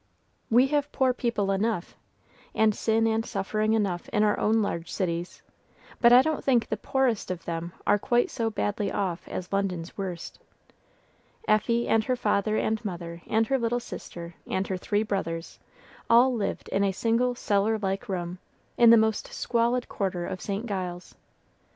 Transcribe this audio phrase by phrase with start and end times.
[0.49, 1.95] We have poor people enough,
[2.55, 5.43] and sin and suffering enough in our own large cities,
[5.99, 9.95] but I don't think the poorest of them are quite so badly off as London's
[9.99, 10.39] worst.
[11.47, 15.59] Effie and her father and mother and her little sister and her three brothers
[16.09, 18.39] all lived in a single cellar like room,
[18.79, 20.65] in the most squalid quarter of St.
[20.65, 21.13] Giles.